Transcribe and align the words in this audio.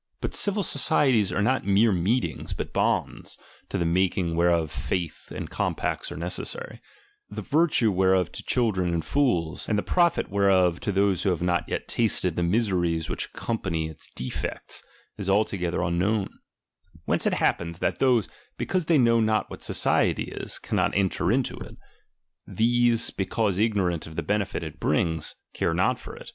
But 0.19 0.33
civil 0.33 0.63
societies 0.63 1.31
are 1.31 1.43
not 1.43 1.63
mere 1.63 1.91
meetings, 1.91 2.55
but 2.55 2.73
bonds, 2.73 3.37
to 3.69 3.77
the 3.77 3.85
making 3.85 4.35
whereof 4.35 4.71
faith 4.71 5.29
and 5.29 5.47
compacts 5.47 6.11
are 6.11 6.17
necessary; 6.17 6.81
the 7.29 7.43
virtue 7.43 7.91
whereof 7.91 8.31
to 8.31 8.41
children 8.41 8.95
and 8.95 9.05
fools, 9.05 9.69
and 9.69 9.77
the 9.77 9.83
profit 9.83 10.27
whereof 10.31 10.79
to 10.79 10.91
those 10.91 11.21
who 11.21 11.29
have 11.29 11.43
not 11.43 11.69
yet 11.69 11.87
tasted 11.87 12.35
the 12.35 12.41
misenes 12.41 13.11
which 13.11 13.25
accompany 13.27 13.89
its 13.89 14.09
defects, 14.15 14.83
is 15.19 15.29
altogether 15.29 15.83
un 15.83 15.99
known; 15.99 16.29
whence 17.05 17.27
it 17.27 17.35
happens, 17.35 17.77
that 17.77 17.99
those, 17.99 18.27
because 18.57 18.87
they 18.87 18.97
know 18.97 19.19
not 19.19 19.51
what 19.51 19.61
society 19.61 20.33
is, 20.35 20.57
cannot 20.57 20.97
enter 20.97 21.31
into 21.31 21.55
it; 21.59 21.77
these, 22.47 23.11
because 23.11 23.59
ignorant 23.59 24.07
of 24.07 24.15
the 24.15 24.23
benefit 24.23 24.63
it 24.63 24.79
brings, 24.79 25.35
care 25.53 25.75
not 25.75 25.99
for 25.99 26.15
it. 26.15 26.29